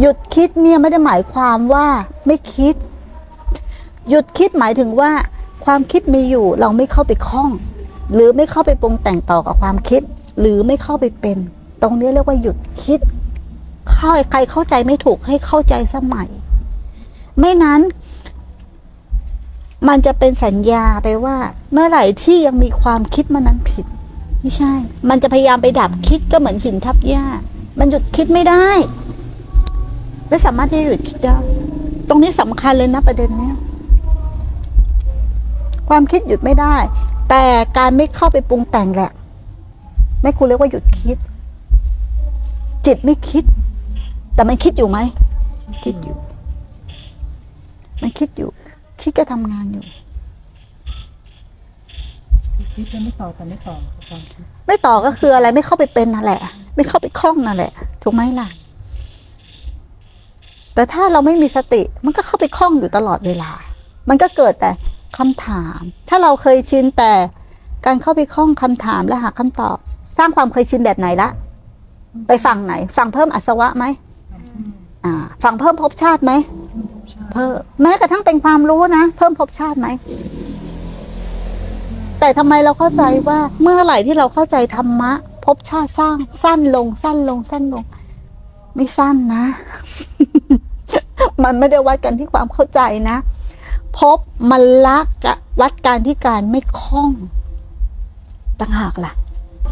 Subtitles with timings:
[0.00, 1.86] หยุดคิดเนี่ยไม่ได้หมายความว่า
[2.26, 2.74] ไม่คิด
[4.08, 5.10] หยุดคิดหมายถึงว่า
[5.64, 7.50] ความคิดมีอยู่เราไม่เข้าไปคล้อง
[8.14, 10.02] หรือไม่เข้าไปปรุงแต่งต่อกับความคิด
[10.40, 11.38] หรือไม่เข้าไปเป็น
[11.82, 13.00] ตรงนี้เรียกว่าหยุดคิด
[13.92, 16.28] เข้าใครเข้าใจไม่ถูกให้เข้าใจสมัย
[17.40, 17.80] ไม่นั้น
[19.88, 21.36] มันจะเป็นสัญญาไปว่า
[21.72, 23.86] เมื่อไหร่ที่ยังมีความคิดมันนั้นผิด
[24.40, 24.72] ไม่ใช่
[25.08, 27.24] มันจะพยายามไปดับคิดก็เหมือนหินทับหญ้า
[27.78, 28.66] มันหยุดคิดไม่ได้
[30.28, 31.36] ไม่สามารถที่จะหยุดคิดได้
[32.08, 33.56] ตรงนี้สำคัญเลยนะประเด็นเนี้ย
[35.88, 36.76] ความคิดหยุดไม่ได้
[37.30, 37.42] แต่
[37.78, 39.10] การไม่เข้าไปปรุงแต่งแหละ
[40.22, 41.16] แม่ครูเรียกว่าหยุดคิด
[42.86, 43.44] จิตไม่คิด
[44.34, 44.98] แต่มันคิดอยู่ไหม
[45.84, 46.16] คิดอยู่
[48.02, 48.48] มันคิดอยู่
[49.02, 49.84] คิดก็ทำงานอยู่
[52.72, 56.40] คิดจะไม่ต่อแต่ไม่ต่อกับความคิดไม่ต่อก็คืออะไรไม่เข้าไปเป็นนั่นแหละ
[56.76, 58.48] ไม่เข้าไปคล้องนั่นแหละ ถูกไหมล่ะ
[60.74, 63.50] แต่ถ้าเราไม่มีสติมันก็เข้าไปคล้องอยู่ตลอดเวลา
[64.08, 64.70] มันก็เกิดแต่
[65.18, 67.12] คำถาม ถ้าเราเคยชินแต่
[67.86, 69.76] การเข้าไปคล้องคำถามและหาคำตอบ
[70.18, 71.28] สร้างความเคยชินแบบไหนละ
[72.26, 73.84] ไปฝั่งไหน ฝั่งเพิ่มอาสวะไหม
[75.04, 76.32] อ่า ฝั่งเพิ่มภพชาติไหม
[77.32, 79.88] เพิ่มแม้กระทั่งเป็นความรู้นะ เพิ่มภพชาติไหม
[82.20, 85.12] แต่ทำไมเราเข้าใจว่าเมื่อไหร่ที่เราเข้าใจธรรมะ
[85.44, 87.84] ภพชาติสร้างสั้นลงสั้นลงสั้นลง
[88.74, 89.44] ไม่สั้นนะ
[91.42, 93.16] มันไม่ได้วัดกันที่ความเข้าใจนะ
[93.98, 94.18] ภพ
[94.50, 97.10] มันลักจะวัดการที่การไม่คล่อง
[98.60, 99.12] ต่างหากล่ะ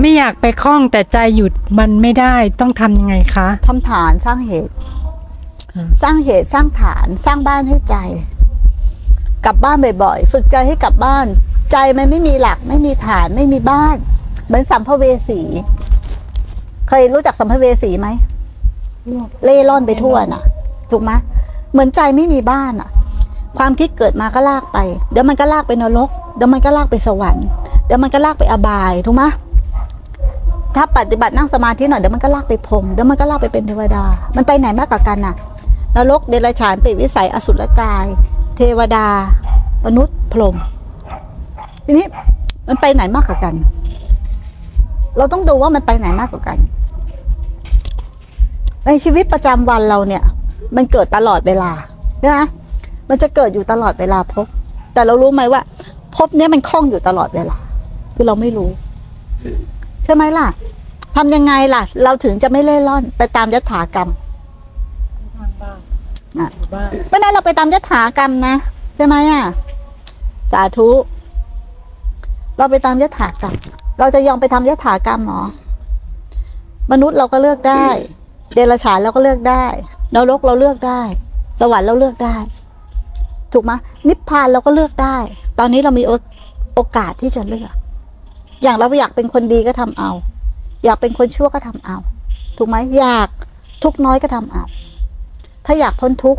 [0.00, 4.72] ไม่อยากไปคล้องแต่ใจหยุดมันไม่ได้ต้องทำยังไงคะทำฐานสร้างเหตุ
[5.74, 7.96] อืมสร้างเหตุสร้างฐานสร้างบ้านให้ใจ
[9.44, 11.26] กลับบ้านบ่อยๆฝึกใจให้กลับบ้าน
[11.72, 13.96] ใจมันไม่มีหลัก ไม่มีฐานไม่มีบ้าน
[14.46, 15.40] เหมือนสัมภเวสี
[16.88, 18.08] เคยรู้จักสัมภเวสีไหม
[19.44, 20.42] เล่ร่อนไปทั่วน่ะ
[20.90, 21.12] ถูกไหม
[21.76, 22.90] เหมือนใจไม่มีบ้านอะ
[23.58, 24.78] ความคิดเกิดมาก็ลากไป
[25.12, 27.46] เดี๋ยวมันก็ลากไปนรก เดี๋ยวมันก็ลากไปสวรรค์
[27.86, 29.22] เดี๋ยวมันก็ลากไปอบาย ถูกไหม
[30.74, 34.04] ถ้าปฏิบัตินั่งสมาธิหน่อยเดี๋ยวมันก็ลากไปพรมเดี๋ยวมันก็ลากไปเป็นเทวดา
[34.36, 35.34] มันไปไหนมากกว่ากันน่ะ
[35.96, 38.06] นรกเดรัจฉานเปรตวิสัยอสุรกาย
[38.56, 39.06] เทวดา
[39.86, 40.56] มนุษย์พรหม
[41.84, 42.06] ทีนี้
[42.68, 43.54] มันไปไหนมากกว่ากัน
[45.16, 46.58] เราต้องดูว่ามันไปไหนมากกว่ากัน
[48.86, 50.22] ในชีวิตประจำวันเราเนี่ย
[50.76, 51.72] มันเกิดตลอดเวลา
[52.20, 52.38] ใช่ไหม
[53.08, 54.46] มันจะเกิดอยู่ตลอดเวลาพบ
[54.94, 55.60] แต่เรารู้ไหมว่า
[56.16, 57.56] พบเนี้ยมันคล่องอยู่ตลอดเวลา
[58.14, 58.70] คือเราไม่รู้
[60.04, 60.48] ใช่ไหมล่ะ
[61.16, 64.08] ทำยังไงล่ะ เราถึงจะไม่เล่ร่อน ไปตามยถากรรม
[65.34, 65.78] สร้างบ้าน
[66.38, 68.54] อะอยู่บ้านไม่ได้เราไปตามยถากรรมนะ
[68.96, 69.44] ใช่ไหมอะ
[70.52, 70.88] สาธุ
[72.58, 73.54] เราไปตามยถากรรม
[73.98, 75.42] เราจะยอมไปทำยถากรรมเหรอ
[76.92, 77.86] มนุษย์เราก็เลือกได้
[78.54, 79.64] เดรัจฉานเราก็เลือกได้
[80.14, 81.02] นรกเราเลือกได้
[81.60, 82.36] สวรรค์เราเลือกได้
[83.52, 83.72] ถูกไหม
[84.08, 85.16] นิพพานเราก็เลือกได้
[85.58, 86.04] ตอนนี้เรามี
[86.74, 87.72] โอกาสที่จะเลือก
[88.62, 90.10] อย่างเราอยากเป็นคนดีก็ทำเอา
[90.84, 91.96] อยากเป็นคนชั่วก็ทำเอา
[92.56, 93.28] ถูกไหมอยาก
[93.82, 94.64] ทุกน้อยก็ทำเอา
[95.66, 96.38] ถ้าอยากพ้นทุก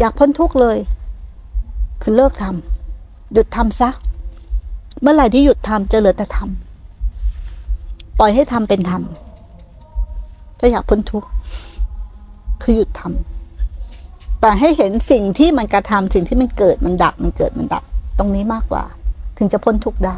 [0.00, 0.78] อยากพ้นทุกเลย
[2.02, 3.90] คือเลิกทำหยุดทำซะ
[5.00, 11.28] เมื่อไหร่ที่หยุดทำจะเหลือแต่ทำปล่อยให้ทำเป็นทำถ้าอยากพ้นทุกข์
[12.62, 17.82] คือหยุดทำแต่ให้เห็นสิ่งที่มันกระทำสิ่งที่มันเกิดมันดับมันเกิดมันดับ
[18.18, 18.84] ตรงนี้มากกว่า
[19.38, 20.16] ถึงจะพ้นทุกข์ได้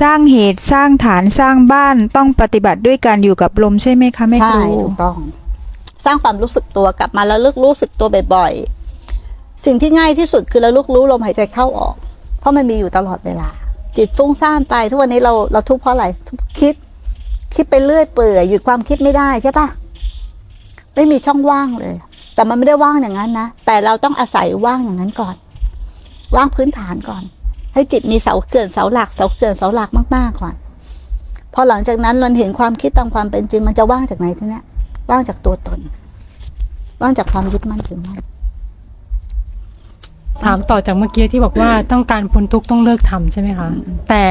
[0.00, 5.18] สร้างเหตุสร้างฐานสร้างบ้านต้องปฏิบัติด้วยการอยู่กับลมใช่ไหมคะแม่คใช่รูถูกต้อง
[6.04, 11.94] สร้างความรู้สึกตัวกลับมาแล้วเลิกรู้สึกตัวบ่อยๆสิ่งที่ง่ายที่สุดคือเราลุกรู้ลมหายใจเข้าออก
[12.40, 13.48] เพราะมันมีอยู่ตลอดเวลา
[13.96, 16.74] จิตฟุ้งซ่านไปทุกวันนี้เราเราทุกข์เพราะอะไรทุกข์คิด
[17.54, 19.66] คิดไปเรื่อยเปื่อยหยุดความคิดไม่ได้ใช่ปะ
[20.94, 21.94] ไม่มีช่องว่างเลย
[22.34, 25.36] แต่มันไม่ได้ว่างอย่างนั้นนะ แต่เราต้องอาศัยว่างอย่างนั้นก่อน
[26.36, 27.22] ว่างพื้นฐานก่อน
[27.74, 30.54] ให้จิตมีเสาเขื่อนเสาหลักเสาเขื่อนเสาหลักมากๆก่อน
[31.54, 34.64] พอหลังจากนั้นเราเห็นความคิดตามความเป็นจริง มันจะว่างจากไหนทีเนี้ย
[35.10, 35.78] ว่างจากตัวตน
[37.00, 38.18] ว่างจากความยึดมั่นถือมั่น
[40.44, 43.68] ถามต่อจากเมื่อกี้ที่บอกว่าต้องการพ้นทุกข์ต้องเลิกทำใช่ไหมคะ
[44.08, 44.22] แต่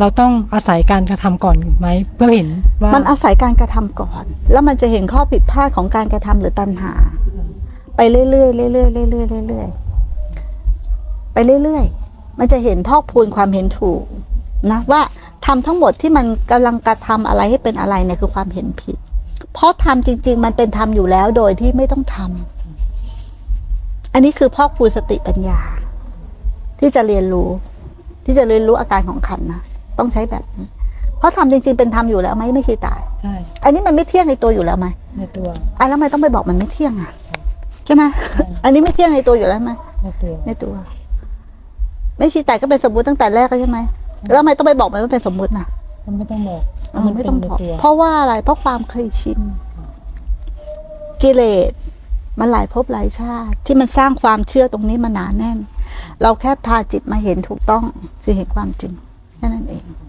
[0.00, 2.48] เราต้องอาศัยการกระทำก่อนไหมเพื่อเห็น
[2.82, 6.92] ว่ามันอาศัยการกระทำก่อน แล้วมันจะเห็นข้อผิดพลาดของการกระทำหรือตัณหา
[7.96, 14.02] ไปเรื่อยๆเรื่อยๆเรื่อยๆเรื่อยๆเรื่อยๆไปเรื่อยๆมันจะเห็นพอกพูนความเห็นถูก
[14.70, 15.00] นะว่า
[15.46, 18.96] ทำทั้งหมดที่มันกำลังกระทำอะไรให้เป็นอะไรเนี่ยคือความเห็นผิด
[19.54, 25.60] เพราะทำจริง ๆ มันเป็นทำอยู่แล้วโดยที่ไม่ต้องทำอันนี้คือพอกพูนสติปัญญา
[26.80, 27.48] ที่จะเรียนรู้
[28.24, 29.62] ที่จะเรียนรู้อาการของขันนะ
[29.98, 30.66] ต้องใช้แบบนี้
[31.18, 33.34] เพราะธรรมจริงๆเป็นธรรมอยู่แล้วไหมไม่ชีตาย ใช่
[33.64, 34.86] อันนี้มันไม่เที่ยงในตัวอยู่แล้วไหม
[35.18, 35.46] ในตัว
[35.78, 37.12] อะแล้วทำไมต้องไปบอกมันไม่เที่ยงอะ
[37.86, 38.02] ใช่ไหม
[38.64, 39.70] อันนี้ไม่เที่ยงในตัวอยู่แล้วไหม
[40.02, 40.74] ในตัวในตัว
[42.18, 43.78] ไม่ชีตายก็เป็นสมมุติตั้งแต่แรกแล้วใช่ไหม
[44.24, 45.66] แล้วทำไมต้องไปบอกมันว่าเป็นสมมุติน่ะ
[46.06, 46.62] มันไม่ต้องบอก
[46.92, 49.38] เออมันไม่เป็นต้องในบอกตัวเพราะว่าอะไร เพราะความเคยชิน
[51.22, 51.72] กิเลส
[52.40, 55.58] มันหลายภพหลายชาติ ที่มันสร้างความเชื่อตรงนี้มาหนาแน่น
[56.22, 57.84] เราแค่พาจิตมาเห็นถูกต้อง
[58.22, 58.92] คือเห็นความจริง
[59.40, 60.05] 사람 들.